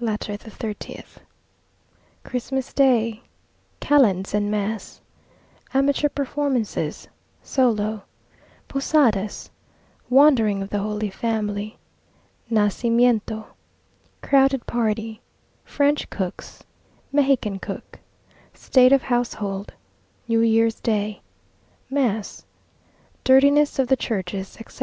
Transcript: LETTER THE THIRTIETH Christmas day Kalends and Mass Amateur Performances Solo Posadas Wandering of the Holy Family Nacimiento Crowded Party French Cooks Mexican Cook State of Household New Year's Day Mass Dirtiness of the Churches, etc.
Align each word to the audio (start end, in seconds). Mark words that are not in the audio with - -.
LETTER 0.00 0.38
THE 0.38 0.48
THIRTIETH 0.50 1.20
Christmas 2.24 2.72
day 2.72 3.20
Kalends 3.78 4.32
and 4.32 4.50
Mass 4.50 5.02
Amateur 5.74 6.08
Performances 6.08 7.08
Solo 7.42 8.04
Posadas 8.68 9.50
Wandering 10.08 10.62
of 10.62 10.70
the 10.70 10.78
Holy 10.78 11.10
Family 11.10 11.76
Nacimiento 12.50 13.48
Crowded 14.22 14.64
Party 14.66 15.20
French 15.62 16.08
Cooks 16.08 16.62
Mexican 17.12 17.58
Cook 17.58 17.98
State 18.54 18.92
of 18.94 19.02
Household 19.02 19.74
New 20.26 20.40
Year's 20.40 20.80
Day 20.80 21.20
Mass 21.90 22.46
Dirtiness 23.24 23.78
of 23.78 23.88
the 23.88 23.96
Churches, 23.96 24.56
etc. 24.58 24.74